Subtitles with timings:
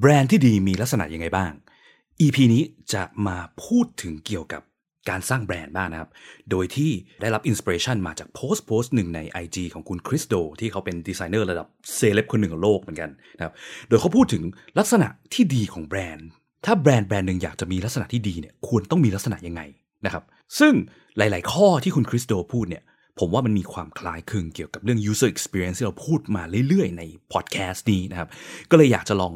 [0.00, 1.52] แบรนด์ที่ดีมีลักษณะยังไงบ้าง
[2.20, 2.62] EP นี้
[2.94, 4.62] จะมาพูดถึงเกี่ยวกับ
[5.08, 6.10] การสร้างแบรนด์บ้างนะครับ
[6.50, 6.90] โดยที่
[7.20, 11.66] ได้รับ inspiration มาจากโพสต์โพสต์หนึ่งใน IG ของคุณ Chris Do ที่เขาเป็นดีไซเนอร์ระดับ
[11.96, 13.54] เซเลบคนหนึ่งของโลกเหมือนกันนะครับ
[13.88, 14.42] โดยเขาพูดถึง
[14.78, 16.28] ลักษณะที่ดีของแบรนด์
[16.64, 19.62] ถ้าแบรนด์แบรนด์หนึ่งอยากจะมีลักษณะที่ดีเนี่ยควรต้องมีลักษณะยังไง
[20.04, 20.24] นะครับ
[20.58, 20.74] ซึ่ง
[21.18, 22.82] หลาย ๆ ข้อที่คุณ Chris Do พูดเนี่ย
[23.18, 27.02] ผมว่ามันมีความคล้ายคลึงเกี่ยวกับเรื่อง user experience ที่เราพูดมาเรื่อย ๆ ใน
[27.32, 28.28] พอดแคสต์นี้นะครับ
[28.70, 29.34] ก็เลยอยากจะลอง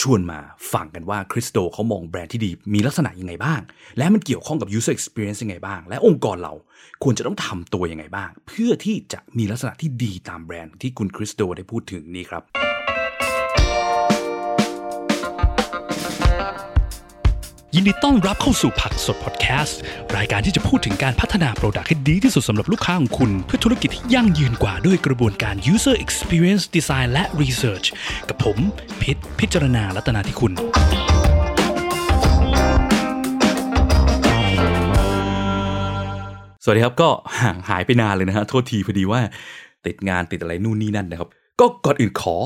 [0.00, 0.40] ชวนมา
[0.72, 3.60] ฟังกันว่า Chris Do เขามองแบรนด์ที่ดีมีลักษณะยังไงบ้าง
[3.98, 6.54] และมันเกี่ยวข้องกับ user experience ยังไงบ้าง และองค์กรเรา
[7.02, 12.42] ควรจะต้องทำตัวยังไงบ้าง เพื่อที่จะมีลักษณะที่ดีตามแบรนด์ที่คุณ Chris Do ได้พูดถึงนี่ครับ
[17.76, 19.78] ยินดีต้อนรับเข้าสู่ผักสดพอดแคสต์
[20.16, 27.86] รายการที่จะพูดถึงการพัฒนา product ให้ดีที่สุดสำหรับลูกค้าของคุณ เพื่อธุรกิจที่ยั่งยืนกว่าด้วยกระบวนการ user experience design และ research
[28.28, 28.58] กับผม
[29.02, 30.52] พิษพิจารณาลัตนาที่คุณ
[36.64, 37.08] สวัสดีครับก็
[37.40, 39.20] ห่างหายไปนานเลยนะฮะ โทษทีพอดีว่า
[39.86, 41.28] ติดงานติดอะไรนู่นนี่นั่นนะครับ
[41.60, 42.36] ก็ก่อนอื่นขอ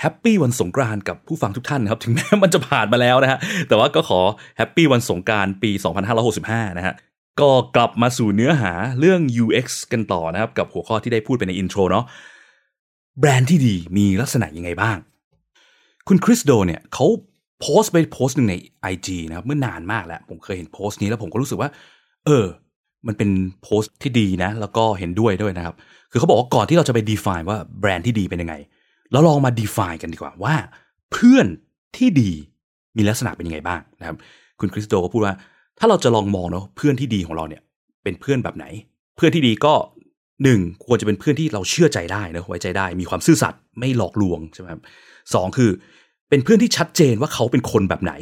[0.00, 4.20] happy วันสงกรานต์กับผู้ฟังทุกท่านนะครับ ถึงแม้มันจะผ่านมาแล้วนะฮะแต่ว่าก็ขอ
[4.56, 5.70] happy วันสงกรานต์ปี
[6.24, 6.94] 2565 นะฮะ
[7.40, 12.04] ก็กลับมาสู่เนื้อหาเรื่อง UX กันต่อนะครับ กับหัวข้อที่ได้พูดไปใน intro เนาะ
[13.20, 14.96] แบรนด์ที่ดีมีลักษณะยังไงบ้าง
[16.08, 17.06] คุณคริสโดเนี่ยเขา
[17.60, 18.54] โพสต์ไปโพสต์หนึ่งใน
[18.92, 21.70] IG นะครับ เมื่อนานมากแล้ว ผมเคยเห็นโพสต์นี้แล้วผมก็รู้สึกว่า
[22.26, 22.44] เออ
[23.06, 23.30] มันเป็น
[23.62, 25.74] โพสต์ที่ดีนะ แล้วก็เห็นด้วยด้วยนะครับ
[26.10, 28.54] คือเขาบอกว่าก่อนที่เราจะไป define ว่าแบรนด์ที่ดีเป็นยังไง
[29.12, 30.54] เราลองมา define กันดีกว่าว่า
[31.12, 31.46] เพื่อน
[31.96, 32.30] ที่ดี
[32.96, 34.16] มีลักษณะเป็นยังไงบ้างนะครับ
[34.60, 35.34] คุณคริสโดก็พูดว่า
[35.78, 37.62] ถ้าเราจะลองมองเนาะเพื่อนที่ดีของเราเนี่ย
[38.02, 38.64] เป็นเพื่อนแบบไหน
[39.16, 39.74] เพื่อนที่ดีก็
[40.42, 44.82] หนึ่งควรจะเป็นเพื่อนที่เราเชื่อใจได้นะไว้ใจได้ มีความซื่อสัตย์ไม่หลอกลวงใช่ไหมครับ
[45.34, 45.70] สองคือ
[46.28, 48.12] เป็นเพื่อนที่ชัดเจนว่าเขาเป็นคนแบบไหน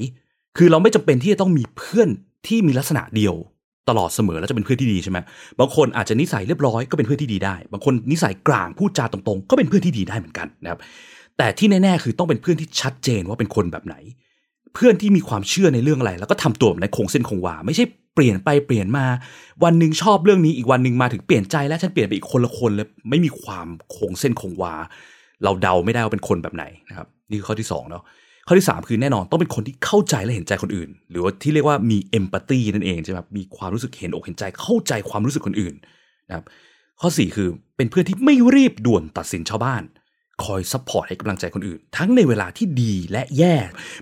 [0.56, 2.08] คือเราไม่จำเป็นที่จะต้องมีเพื่อน
[2.46, 3.34] ที่มีลักษณะเดียว
[3.88, 5.18] ตลอดเสมอแล้วจะเป็นเพื่อนที่ดีใช่ไหม
[5.60, 10.80] บางคนอาจจะนิสัยเรียบร้อยก็เป็นเพื่อนที่ดีได้ บางคนนิสัยกลางพูดจาตรงๆ ก็เป็นเพื่อนที่ดีได้เหมือนกันนะครับ
[11.38, 13.96] แต่ที่แน่ๆคือต้องเป็นเพื่อนที่ชัดเจนว่าเป็นคนแบบไหน
[14.74, 17.84] เพื่อนที่มีความเชื่อในเรื่องอะไร แล้วก็ทำตัวในคงเส้นคงวาไม่ใช่
[18.14, 19.06] เปลี่ยนไปเปลี่ยนมา
[19.64, 23.66] วันหนึ่งชอบเรื่องนี้อีกวันหนึ่งมาถึงเปลี่ยนใจแล้วฉันเปลี่ยนไปอีกคนละคนเลยไม่มีความ
[23.96, 24.74] คงเส้นคงวา
[25.44, 28.02] เราเดาไม่ได้ว่าเป็นคนแบบไหนนะครับ นี่คือข้อที่สองเนาะ
[28.46, 35.74] ข้อที่ 3 คือแน่นอนต้องเป็นคนที่เข้าใจและเห็นใจคนอื่น หรือว่าที่เรียกว่ามี empathy นั่นเองใช่ไหมมีความรู้สึกเห็นอกเห็นใจเข้าใจความรู้สึกคนอื่น
[36.28, 36.44] นะครับ
[37.00, 39.82] ข้อ 4 คือเป็นเพื่อนที่ไม่รีบด่วนตัดสินชาวบ้าน
[40.44, 43.54] คอย support ให้กำลังใจคนอื่น ทั้งในเวลาที่ดีและแย่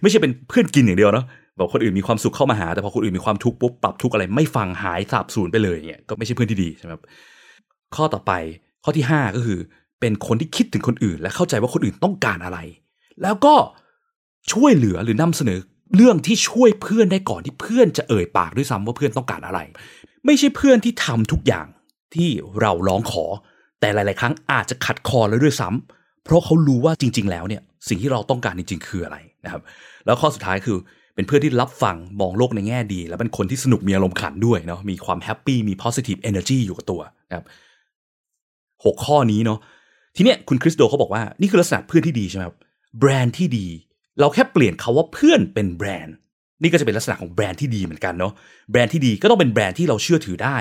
[0.02, 1.26] ไม่ใช่เป็นเพื่อนกินอย่างเดียวเนาะ
[1.58, 7.02] บอกคนอื่นมีความสุขเข้ามาหา แต่พอคนอื่นมีความทุกข์ปุ๊บปรับทุกข์อะไรไม่ฟังหายสาบสูญไปเลยเนี่ยก็ไม่ใช่เพื่อนที่ดีใช่ไหมครับ
[7.96, 8.32] ข้อต่อไป
[8.84, 9.58] ข้อที่ 5 ก็คือ
[10.00, 12.58] เป็นคนที่คิดถึงคนอื่น และเข้าใจว่าคนอื่นต้องการอะไร
[13.22, 13.54] แล้วก็
[14.52, 15.58] ช่วยเหลือหรือนำเสนอ
[15.96, 19.60] เรื่องที่ช่วยเพื่อนได้ก่อนที่เพื่อนจะเอ่ยปากด้วยซ้ำว่าเพื่อนต้องการอะไร
[20.26, 21.66] ไม่ใช่เพื่อนที่ทำทุกอย่าง
[22.14, 22.28] ที่
[22.60, 23.24] เราร้องขอ
[23.80, 29.62] แต่หลาย ๆ ครั้งอาจจะขัดคอแล้วด้วยซ้ำเพราะเขารู้ว่าจริง ๆ แล้วเนี่ยสิ่งที่เราต้องการจริง ๆ คืออะไรนะครับ
[30.06, 30.78] แล้วข้อสุดท้ายคือ
[31.14, 37.46] เป็นเพื่อนที่รับฟังมองโลกในแง่ดี และเป็นคนที่สนุกมีอารมณ์ขันด้วยเนาะมีความแฮปปี้มี positive energy อยู่กับตัวนะครับ
[38.84, 39.58] หกข้อนี้เนาะ
[40.16, 42.56] ทีเนี้ยคุณคริสโดเขาบอกว่านี่คือลักษณะเพื่อนที่ดีใช่ไหมครับ
[42.98, 43.66] แบรนด์ที่ดี
[44.20, 46.16] เราแค่เปลี่ยนคาว่าเพื่อนเป็นแบรนด์
[46.62, 48.32] นี่ก็จะเป็นลักษณะของแบรนด์ที่ดีเหมือนกันเนาะ
[48.70, 50.58] แบรนด์ที่ดีก็ต้องเป็นแบรนด์ที่เราเชื่อถือได้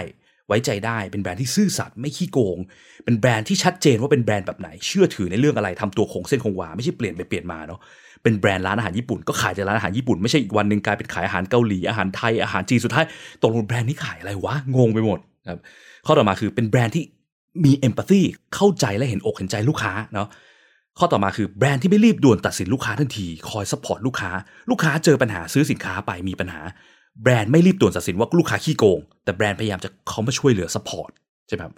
[0.47, 2.57] ไว้ใจได้เป็นแบรนด์ที่ซื่อสัตย์ไม่ขี้โกง
[3.05, 7.79] เป็นแบรนด์ที่ชัดเจนว่าเป็นแบรนด์แบบไหนเชื่อถือในเรื่องอะไรทำตัวคงเส้นคงวาไม่ใช่เปลี่ยนไปเปลี่ยนมาเนาะ
[8.23, 13.05] เป็นแบรนด์ร้านอาหารญี่ปุ่นก็ขายแต่ร้านอาหารญี่ปุ่นไม่ใช่อีกวันหนึ่งกลายเป็นขายอาหารเกาหลีอาหารไทยอาหารจีนสุดท้าย
[13.43, 15.59] ตกลงแบรนด์นี้ขายอะไรวะงงไปหมดครับ
[16.05, 17.03] ข้อต่อมาคือเป็นแบรนด์ที่
[17.65, 18.21] มี empathy
[18.55, 20.27] เข้าใจและเห็นอกเห็นใจลูกค้าเนาะ
[20.99, 24.31] ข้อต่อมาคือแบรนด์ที่ไม่รีบด่วนตัดสินลูกค้าทันที คอย support ลูกค้า
[24.69, 26.61] ลูกค้าเจอปัญหาซื้อสินค้าไปมีปัญหา
[27.23, 31.09] แบรนด์ไม่รีบด่วนตัดสินว่าลูกค้าขี้โกง แต่แบรนด์พยายามจะเข้ามาช่วยเหลือ support
[31.47, 31.73] ใช่ไหมครับ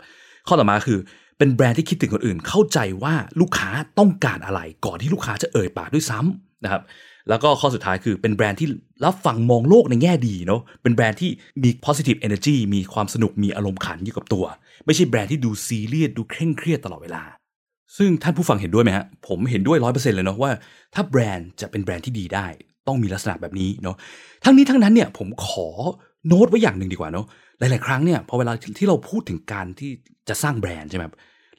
[0.47, 0.99] ข้อต่อมาคือ
[1.37, 6.81] เป็นแบรนด์ที่คิดถึงคนอื่น เข้าใจว่าลูกค้าต้องการอะไร ก่อนที่ลูกค้าจะเอ่ยปากด้วยซ้ำนะครับ
[7.29, 8.67] แล้วก็ข้อสุดท้ายคือเป็นแบรนด์ที่
[9.05, 11.31] รับฟังมองโลกในแง่ดีเนาะเป็นแบรนด์ที่
[11.63, 14.45] มี positive energy มีความสนุกมีอารมณ์ขันอยู่กับตัว
[14.85, 17.23] ไม่ใช่แบรนด์ที่ดูซีเรียสดูเคร่งเครียดตลอดเวลา
[17.97, 20.51] ซึ่งท่านผู้ฟังเห็นด้วยไหมฮะ ผมเห็นด้วยร้อยเปอร์เซ็นต์เลยเนาะว่า
[20.93, 22.47] ถ้าแบรนด์จะเป็นแบรนด์ที่ดีได้
[22.87, 23.95] ต้องมีลักษณะแบบนี้เนาะ
[24.43, 25.67] ทั้งนี้ทั้งนั้นเนี่ยผมขอ
[26.27, 27.25] โน้ตไว้อย่างหนึ่งดีกว่าเนาะ
[27.59, 29.91] หลาย ๆ ครั้งเนี่ยพอเวลาที่เราพูดถึงการที่
[30.29, 31.05] จะสร้างแบรนด์ใช่ไหม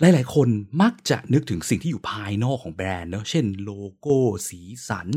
[0.01, 0.49] หลาย ๆ คน
[0.83, 4.17] มักจะนึกถึงสิ่งที่อยู่ภายนอกของแบรนด์เนาะเช่นโลโก้
[4.49, 5.09] สีสัน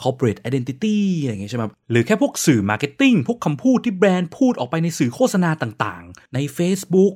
[0.00, 7.14] corporate identity อะไรอย่างเงี้ยใช่ไหมหรือแค่พวกสื่อ marketing พวกคำพูดที่แบรนด์พูดออกไปในสื่อโฆษณาต่าง ๆ ใน Facebook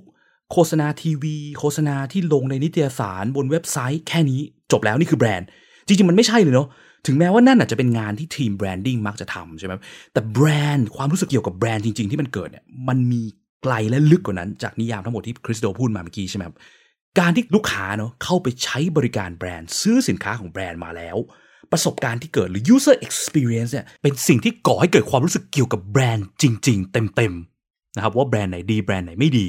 [0.52, 4.40] โฆษณาทีวี โฆษณาที่ลงในนิตยสารบนเว็บไซต์แค่นี้
[4.72, 5.48] จบแล้วนี่คือแบรนด์
[5.86, 6.68] จริงๆ มันไม่ใช่เลยเนาะ
[7.06, 9.72] ถึงแม้ว่านั่นอาจจะเป็นงานที่ทีมแบรนดิ้งมักจะทำใช่ไหม
[10.12, 13.22] แต่แบรนด์ความรู้สึกเกี่ยวกับแบรนด์จริง ๆ ที่มันเกิดเนี่ยมันมี
[13.62, 16.44] ไกลและลึกกว่านั้น จากนิยามทั้งหมดที่คริสโดพูดมาเมื่อกี้ใช่ไหม
[17.18, 21.16] การที่ลูกค้าเนาะเข้าไปใช้บริการแบรนด์ซื้อสินค้าของแบรนด์มาแล้ว
[21.72, 29.46] ประสบการณ์ที่เกิดหรือ user experience เนี่ยเป็นสิ่งที่ก่อให้เกิดความรู้สึกเกี่ยวกับแบรนด์จริง ๆ เต็มๆนะครับว่าแบรนด์ไหนดีแบรนด์ไหนไม่ดี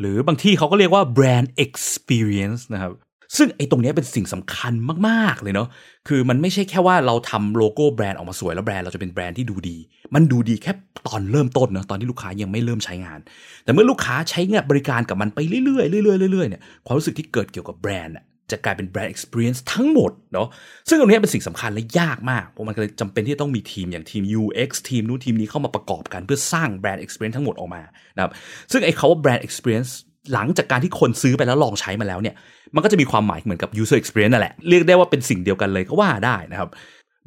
[0.00, 2.92] หรือบางที่เขาก็เรียกว่าแบรนด์ experience นะครับ
[3.36, 4.72] ซึ่งไอ้ตรงนี้เป็นสิ่งสำคัญ
[5.08, 5.68] มาก ๆ เลยเนาะ
[6.08, 9.76] คือมันไม่ใช่แค่ว่าเราทำโลโก้แบรนด์ออกมาสวยแล้วแบรนด์เราจะเป็นแบรนด์ที่ดูดี
[10.14, 10.72] มันดูดีแค่
[11.06, 13.18] ตอนเริ่มต้นเนาะ ตอนที่ลูกค้ายังไม่เริ่มใช้งาน
[13.64, 18.16] แต่เมื่อลูกค้าใช้งานบริการกับมันไปเรื่อยๆเรื่อยๆเรื่อยๆเนี่ย ความรู้สึกที่เกิดเกี่ยวกับแบรนด์
[18.52, 20.48] จะกลายเป็นแบรนด์ experience ทั้งหมดเนาะ
[20.88, 27.82] ซึ่งตรงนี้เป็นสิ่งสำคัญและยากมากเพราะมันเลยจำเป็นที่ต้องมีทีมอย่างทีม UX ทีมนู้นทีมนี้เข้ามาประกอบกันเพื่อสร้างแบรนด์ experience ทั้งหมดออกมา
[28.16, 28.32] นะครับ
[28.72, 29.90] ซึ่งไอ้คาว่าแบรนด์ experience
[30.32, 32.34] หลังจากการที่คนซื้อไปแล้วลองใช้มาแล้วเนี่ย
[32.74, 36.68] มันก็จะมีความหมายเหมือนกับ user experience นั่นแหละ เรียกได้ว่าเป็นสิ่งเดียวกันเลยก็ว่าได้นะครับ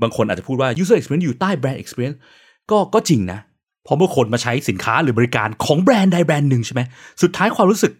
[0.01, 2.17] บางคนอาจจะพูดว่า user experience อยู่ใต้ brand experience
[2.71, 3.39] ก็ก็จริงนะ
[3.87, 6.81] พอเมื่อคนมาใช้สินค้าหรือบริการของแบรนด์ใดแบรนด์หนึ่งใช่ไหม
[7.21, 7.91] สุดท้ายความรู้สึก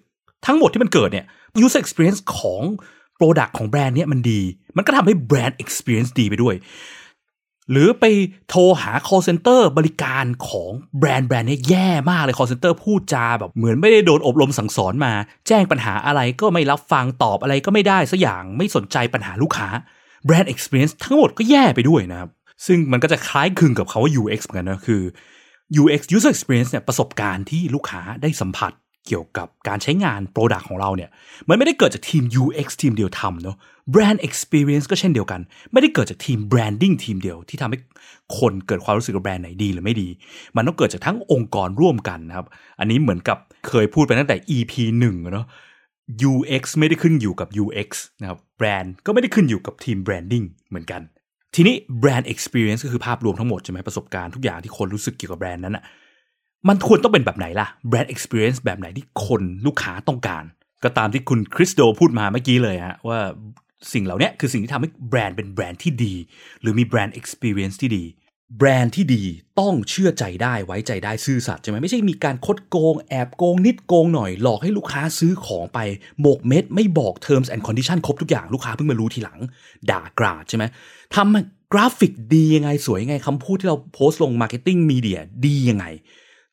[0.45, 1.25] ทั้งหมดที่มันเกิดเนี่ย
[1.63, 2.62] user experience ของ
[3.17, 4.41] product ของแบรนด์เนี้ยมันดี
[4.77, 6.56] มันก็ทำให้แบรนด์ experience ดีไปด้วย
[7.71, 8.06] หรือไป
[8.50, 15.13] โทรหา call center บริการของแบรนด์แบรนด์นี้แย่มากเลย call center พูดจาแบบเหมือนไม่ได้โดนอบรมสั่งสอนมา
[15.47, 19.67] แจ้งปัญหาอะไรก็ไม่รับฟังตอบอะไรก็ไม่ได้สักอย่างไม่สนใจปัญหาลูกค้า
[20.25, 22.29] แบรนด์ experience ทั้งหมดก็แย่ไปด้วยนะครับ
[22.65, 25.01] ซึ่งมันก็จะคล้ายคลึงกับคำว่า UX เหมือนกันนะคือ
[25.81, 28.71] UX user experience เนี่ยประสบการณ์ที่ลูกค้าได้สัมผัส
[29.07, 31.10] เกี่ยวกับการใช้งาน product ของเราเนี่ย
[31.50, 33.57] มันไม่ได้เกิดจากทีม UX ทีมเดียวทำเนาะ
[33.94, 35.42] Brand Experience ก็เช่นเดียวกัน
[35.72, 37.78] ไม่ได้เกิดจากทีม Branding ทีมเดียวที่ทำให้
[38.40, 40.07] คนเกิดความรู้สึกกับแบรนด์ไหนดีหรือไม่ดี
[40.56, 42.46] มันต้องเกิดจากทั้งองค์กรร่วมกันนะครับ
[42.80, 43.38] อันนี้เหมือนกับ
[43.68, 44.74] เคยพูดไปตั้งแต่ EP
[45.04, 45.48] 1เนาะ
[46.31, 47.90] UX ไม่ได้ขึ้นอยู่กับ UX
[48.22, 51.01] นะครับ แบรนด์ก็ไม่ได้ขึ้นอยู่กับทีม Branding เหมือนกัน
[51.56, 55.84] ทีนี้ Brand Experience ก็คือภาพรวมทั้งหมดใช่ไหมประสบการณ์ทุกอย่างที่คนรู้สึกเกี่ยวกับแบรนด์นั้นอะ
[56.69, 60.44] มันควรต้องเป็นแบบไหนล่ะ Brand Experience แบบไหนที่คนลูกค้าต้องการ
[60.83, 63.19] ก็ตามที่คุณคริสโดพูดมาเมื่อกี้เลยฮะว่า
[63.94, 66.13] สิ่งเหล่านี้คือสิ่งที่ทำให้แบรนด์เป็นแบรนด์ที่ดี
[66.62, 68.06] หรือมี brand experience ที่ดี
[68.57, 69.23] แบรนด์ที่ดี
[69.59, 75.79] ต้องเชื่อใจได้ไว้ใจได้ซื่อสัตย์ใช่ไหมไม่ใช่มีการคดโกง แอบโกง นิดโกงหน่อยหลอกให้ลูกค้าซื้อของไป
[76.19, 79.39] หมกเม็ด ไม่บอก terms and condition ครบทุกอย่างลูกค้าเพิ่งมารู้ทีหลัง
[79.91, 80.63] ด่ากราดใช่ไหม
[81.15, 85.85] ทำกราฟิกดียังไงสวยยังไงคำพูดที่เราโพสต์ลง marketing media ดียังไง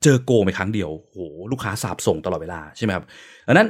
[0.04, 1.18] เจอโกงไปครั้งเดียวโห
[1.52, 3.04] ลูกค้าสาปส่งตลอดเวลาใช่ไหมครับ
[3.46, 3.68] ดังนั้น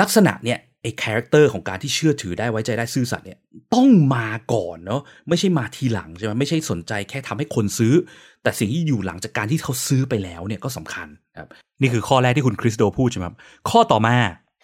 [0.00, 3.38] ลักษณะเนี่ยไอ้ character ของการที่เชื่อถือได้ไว้ใจได้ซื่อสัตย์เนี่ย
[3.74, 7.94] ต้องมาก่อนเนาะไม่ใช่มาทีหลังใช่ไหมไม่ใช่สนใจแค่ทำให้คนซื้อ
[8.42, 11.08] แต่สิ่งที่อยู่หลังจากการที่เขาซื้อไปแล้วเนี่ยก็สำคัญ
[11.38, 11.48] ครับ
[11.80, 13.36] นี่คือข้อแรกที่คุณคริสโดพูดใช่ไหมครับ
[13.70, 14.16] ข้อต่อมา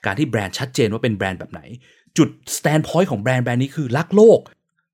[0.06, 1.61] การที่แบรนด์ชัดเจนว่าเป็นแบรนด์แบบไหน
[2.19, 4.41] จุด standpoint ของแบรนด์แบรนด์นี้คือรักโลก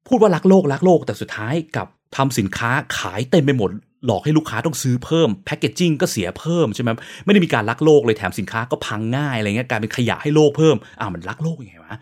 [0.09, 1.87] พูดว่ารักโลกรักโลกแต่สุดท้ายกลับ
[2.17, 3.71] ทำสินค้าขายเต็มไปหมด
[4.07, 6.89] หลอกให้ลูกค้าต้องซื้อเพิ่ม packaging ก็เสียเพิ่มใช่ไหม
[7.25, 11.95] ไม่ได้มีการรักโลกเลยแถมสินค้าก็พังง่ายอะไรเงี้ยกลายเป็นขยะให้โลกเพิ่มอ้าวมันรักโลกยังไงวะ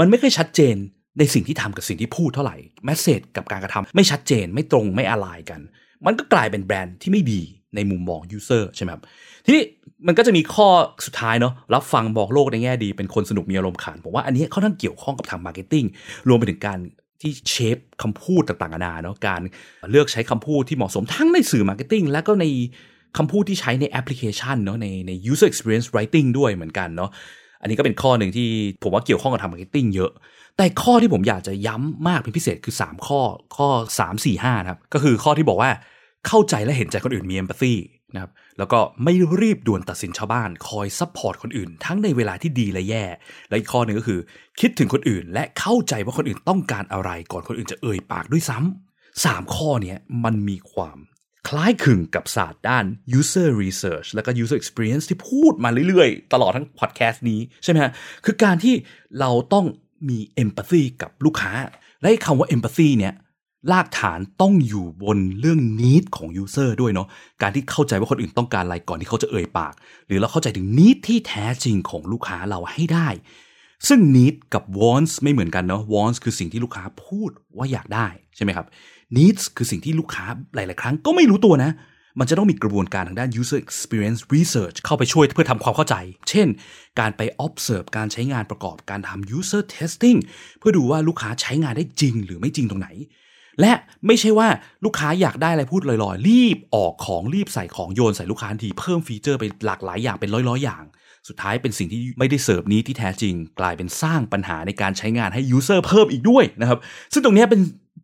[0.00, 0.76] มันไม่ค่อยชัดเจน
[1.18, 5.60] ในสิ่งที่ทำกับสิ่งที่พูดเท่าไหร่ message กับการกระทำไม่ชัดเจนไม่ตรงไม่อะไรกัน
[6.06, 7.42] มันก็กลายเป็นแบรนด์ที่ไม่ดี
[7.74, 9.02] ในมุมมอง user ใช่ไหมครับ
[9.44, 9.62] ทีนี้
[10.06, 10.68] มันก็จะมีข้อ
[11.06, 15.84] สุดท้ายเนาะรับฟังมองโลกในแง่ดีเป็นคนสนุกมีอารมณ์ขันผมว่าอันนี้ค่อนข้างเกี่ยวข้องกับทาง marketing
[16.28, 16.78] รวมไปถึงการ
[17.20, 19.40] ที่ shape คำพูดต่างๆนานาเนาะการ
[19.90, 22.44] เลือกใช้คำพูดที่เหมาะสมทั้งในสื่อ marketing และก็ใน
[23.18, 27.10] คำพูดที่ใช้ในแอปพลิเคชันเนาะในใน user experience writing ด้วยเหมือนกันเนาะ
[27.60, 28.48] อันนี้ก็เป็นข้อหนึ่งที่
[28.82, 30.10] ผมว่าเกี่ยวข้องกับทาง marketing เยอะ
[30.56, 33.20] แต่ข้อที่ผมอยากจะย้ำมากเป็นพิเศษคือ 3 ข้อ
[33.56, 35.70] ข้อ 3 4 5ครับก็คือข้อที่บอกว่า
[36.26, 37.72] เข้าใจและเห็นใจคนอื่นมี empathy
[38.14, 43.04] นะครับแล้วก็ไม่รีบด่วนตัดสินชาวบ้าน คอย support คนอื่น ทั้งในเวลาที่ดีและแย่
[43.48, 44.20] และอีกข้อหนึ่งก็คือ
[44.60, 50.98] คิดถึงคนอื่น และเข้าใจว่าคนอื่นต้องการอะไร ก่อนคนอื่นจะเอ่ยปากด้วยซ้ำสามข้อนี้มันมีความ
[51.48, 52.84] คล้ายคลึงกับศาสตร์ด้าน
[53.18, 57.92] user research แล้วก็ user experience ที่พูดมาเรื่อยๆ ตลอดทั้งพอดแคสต์นี้ใช่ไหมฮะ
[58.24, 58.74] คือการที่
[59.20, 59.66] เราต้อง
[60.08, 61.52] มี empathy กับลูกค้า
[62.00, 63.14] และคำว่า empathy เนี่ย
[63.72, 67.08] รากฐานต้องอยู่บนเรื่อง need ของ user ด้วยเนาะ
[67.42, 69.74] การที่เข้าใจว่าคนอื่นต้องการอะไรก่อนที่เขาจะเอ่ยปาก
[70.06, 73.08] หรือเราเข้าใจถึง need ที่แท้จริงของลูกค้าเราให้ได้
[73.88, 78.66] ซึ่ง need กับ wants ไม่เหมือนกันเนาะ wants คือสิ่งที่ลูกค้าพูดว่าอยากได้ใช่ไหมครับ
[79.16, 80.24] needs คือสิ่งที่ลูกค้า
[80.54, 81.70] หลาย ๆ ครั้งก็ไม่รู้ตัวนะ
[82.18, 85.96] มันจะต้องมีกระบวนการทางด้าน user experience research เข้าไปช่วยเพื่อทำความเข้าใจ
[86.30, 86.48] เช่น
[87.00, 90.18] การไป observe การใช้งานประกอบการทำ user testing
[90.58, 92.88] เพื่อดูว่าลูกค้าใช้งานได้จริงหรือไม่จริงตรงไหน
[93.60, 93.72] และ
[94.06, 94.48] ไม่ใช่ว่า
[94.84, 100.84] ลูกค้าอยากได้อะไรพูดลอยๆ รีบออกของรีบใส่ของโยนใส่ลูกค้าทีเพิ่มฟีเจอร์ไปหลากหลายอย่างเป็นร้อยๆอย่าง
[101.28, 106.78] สุดท้ายเป็นสิ่งที่ไม่ได้เสิร์ฟนี้ที่แท้จริง กลายเป็นสร้างปัญหาในการใช้งานให้ยูเซอร์เพิ่มอีกด้วยนะครับ
[107.12, 107.60] ซึ่งตรงนี้เป็น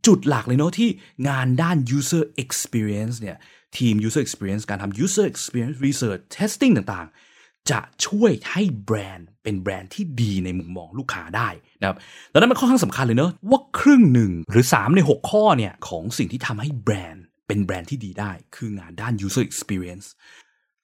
[0.06, 0.88] จุดหลักเลยเนาะที่
[1.28, 3.36] งานด้าน user experience เนี่ย
[3.78, 7.33] ทีม user experience การทำ user experience research testing ต่างๆ
[7.70, 11.48] จะช่วยให้แบรนด์เป็นแบรนด์ที่ดีในมุมมองลูกค้าได้
[11.80, 11.96] นะครับ
[12.32, 20.06] ดังนั้นมันค่อนข้างสำคัญเลยเนาะว่าครึ่งหนึ่งหรือ 3 ใน 6 ข้อเนี่ยของสิ่งที่ทำให้แบรนด์เป็นแบรนด์ที่ดีได้ คืองานด้าน user experience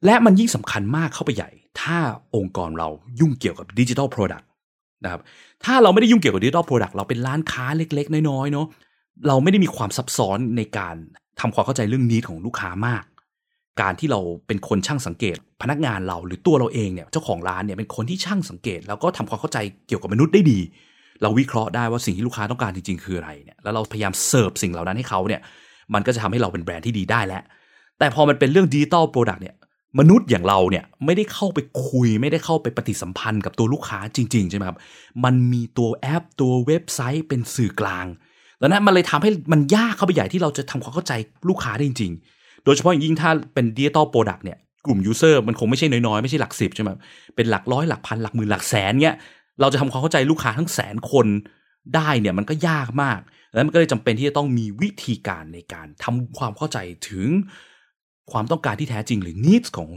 [0.04, 1.98] และมันยิ่งสำคัญมากเข้าไปใหญ่ ถ้า
[2.36, 2.88] องค์กรเรา
[3.20, 4.48] ยุ่งเกี่ยวกับ digital product
[5.04, 5.20] นะครับ
[5.64, 8.66] ถ้าเราไม่ได้ยุ่งเกี่ยวกับ digital product เราเป็นร้านค้าเล็ก ๆ น้อยๆเนาะ
[9.26, 10.96] เราไม่ได้มีความซับซ้อนในการ
[11.40, 13.04] ทำความเข้าใจเรื่องนี้ของลูกค้ามาก
[13.80, 19.58] การที่เราเป็นคนช่างสังเกต พนักงานเราหรือตัวเราเองเนี่ยเจ้าของร้านเนี่ยเป็นคนที่ช่างสังเกต แล้วก็ทำความเข้าใจ
[19.88, 20.58] เกี่ยวกับมนุษย์ได้ดี
[21.22, 25.40] เราวิเคราะห์ได้ว่าสิ่งที่ลูกค้าต้องการจริงๆคืออะไรเนี่ยแล้วเราพยายามเสิร์ฟสิ่งเหล่านั้นให้เขาเนี่ย
[25.94, 27.42] มันก็จะทำให้เราเป็นแบรนด์ที่ดีได้แล้ว
[27.98, 29.54] แต่พอมันเป็นเรื่อง digital product เนี่ย
[29.98, 34.78] มนุษย์อย่างเราเนี่ยไม่ได้เข้าไปคุย ไม่ได้เข้าไปปฏิสัมพันธ์กับตัวลูกค้าจริง ๆ ใช่ไหมครับ
[35.24, 38.06] มันมีตัวแอปตัวเว็บไซต์เป็นสื่อกลาง
[38.60, 41.12] ดังนั้นมันเลยทำให้มันยากเข้าไปใหญ่ที่เราจะทำความเข้าใจ
[41.48, 46.90] ลูกค้าได้จริงๆ โดยเฉพาะอย่างยิ่งถ้าเป็น digital product เนี่ยกลุ่ม user มันคงไม่ใช่น้อยๆ ไม่ใช่หลักสิบใช่ไหม
[47.36, 49.16] เป็นหลักร้อยหลักพันหลักหมื่นหลักแสนเนี่ย
[49.60, 51.26] เราจะทำความเข้าใจลูกค้าทั้งแสนคน
[51.94, 53.20] ได้เนี่ยมันก็ยากมาก
[53.52, 57.26] แล้วมันก็เลยจำเป็นที่จะต้องมีวิธีการในการทำความเข้าใจถึง
[58.32, 59.88] ความต้องการที่แท้จริงหรือ needs ของ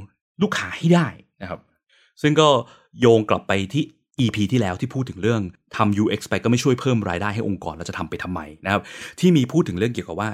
[0.42, 1.08] ลูกค้าให้ได้
[1.42, 1.62] นะครับ
[2.22, 2.50] ซึ่งก็
[3.00, 3.84] โยงกลับไปที่
[4.20, 5.42] EP ที่แล้วที่พูดถึงเรื่อง
[5.76, 8.82] ทำ UX ไปก็ไม่ช่วยเพิ่มรายได้ให้องค์กรแล้วจะทำไปทำไมนะครับ
[9.20, 10.30] ที่มีพูดถึงเรื่องเกี่ยวกับว่า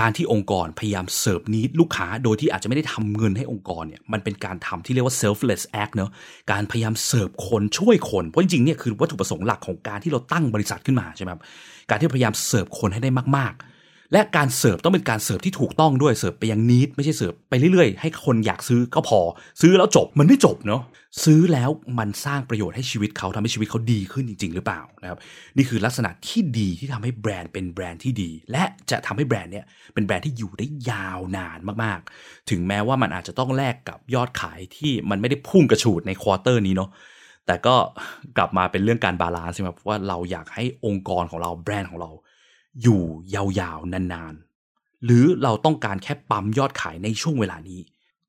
[0.00, 6.10] การที่องค์กรพยายามเสิร์ฟนี้ลูกค้าโดยที่อาจจะไม่ได้ทำเงินให้องค์กรเนี่ยมันเป็นการทำที่เรียกว่า selfless act เนาะ
[6.52, 11.42] การพยายามเสิร์ฟคนช่วยคน เพราะจริงๆเนี่ยคือวัตถุประสงค์หลักของการที่เราตั้งบริษัทขึ้นมาใช่ไหมครับ
[11.88, 13.71] การที่พยายามเสิร์ฟคนให้ได้มากๆ
[14.12, 19.20] และการเสิร์ฟต้องเป็นการเสิร์ฟที่ถูกต้องด้วยเสิร์ฟไปยัง need ไม่ใช่เสิร์ฟไปเรื่อยๆ ให้คนอยากซื้อก็พอ
[19.60, 20.82] ซื้อแล้วจบมันไม่จบเนาะ
[21.24, 25.18] ซื้อแล้วมันสร้างประโยชน์ให้ชีวิตเขาทำให้ชีวิตเขาดีขึ้นจริง ๆ หรือเปล่านะครับ
[25.56, 29.64] นี่คือลักษณะที่ดีที่ทำให้แบรนด์เป็นแบรนด์ที่ดี และจะทำให้แบรนด์เนี่ย
[29.94, 36.90] เป็นแบรนด์ที่อยู่ได้ยาวนานมากๆ ถึงแม้ว่ามันอาจจะต้องแลกกับยอดขายที่มันไม่ได้พุ่งกระฉูดใน quarter นี้เนาะ
[37.46, 37.74] แต่ก็
[38.36, 42.10] กลับมาเป็นเรื่องการ balance ใช่ไหมว่าเราอยากให้องค์กรของเราแบรนด์ของเรา
[42.82, 43.02] อยู่
[43.34, 47.80] ยาวๆ นานๆ หรือเราต้องการแค่ปั๊มยอดขายในช่วงเวลานี้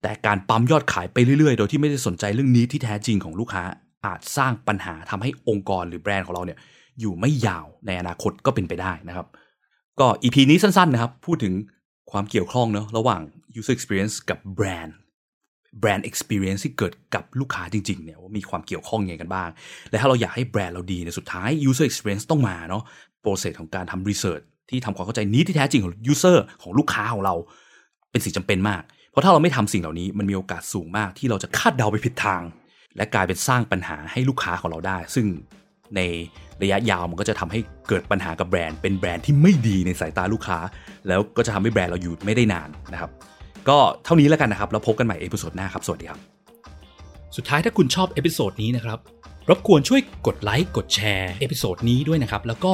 [0.02, 3.64] แต่การปั๊มยอดขายไปเรื่อยๆ โดยที่ไม่ได้สนใจเรื่อง need ที่แท้จริงของลูกค้า
[4.06, 6.58] อาจสร้างปัญหาทำให้องค์กรหรือแบรนด์ของเราเนี่ย
[7.00, 9.28] อยู่ไม่ยาวในอนาคตก็เป็นไปได้นะครับ
[10.00, 11.54] ก็ EP นี้สั้นๆนะครับ พูดถึง
[12.12, 13.22] ความเกี่ยวข้องเนาะระหว่าง
[13.60, 14.98] user experience กับแบรนด์
[15.80, 19.50] แบรนด์ experience ที่เกิดกับลูกค้าจริงๆเนี่ยว่ามีความเกี่ยวข้องยังไงกันบ้าง
[19.90, 22.84] และถ้าเราอยากให้แบรนด์เราดีในสุดท้าย user experience ต้องมาเนาะ
[23.24, 27.36] โปรเซสของการทำ research ที่ทำความเข้าใจนี้ที่แท้จริงของ user ของลูกค้าของเรา
[28.12, 32.42] เป็นสิ่งจำเป็นมาก เพราะถ้าเราไม่ทำสิ่งเหล่านี้มันมีโอกาสสูงมากที่เราจะคาดเดาไปผิดทาง
[32.98, 35.26] และกลายเป็นสร้างปัญหาให้ลูกค้าของเราได้ ซึ่ง
[35.96, 36.02] ใน
[36.62, 40.58] ระยะยาวมันก็จะทำให้เกิดปัญหากับแบรนด์ เป็นแบรนด์ที่ไม่ดีในสายตาลูกค้า
[41.08, 43.12] แล้วก็จะทำให้แบรนด์เราอยู่ไม่ได้นานนะครับ
[43.70, 46.20] ก็เท่านี้แล้วกันนะครับ แล้วพบกันใหม่ episode หน้าครับ สวัสดีครับ
[47.36, 49.00] สุดท้ายถ้าคุณชอบ episode นี้นะครับ
[49.50, 52.74] รบกวนช่วยกดไลค์กดแชร์ episode นี้ด้วยนะครับ แล้วก็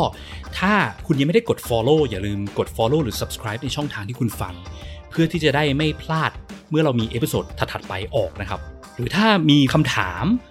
[0.59, 0.73] ถ้า
[1.07, 4.53] คุณยังไม่ได้กด Follow อย่าลืมกด Follow หรือ Subscribe ในช่องทางที่คุณฟัง
[5.09, 6.31] เพื่อที่จะได้ไม่พลาด
[6.69, 8.59] เมื่อเรามี episode ถัดๆไปออกนะครับ
[8.95, 10.25] หรือถ้ามีคำถาม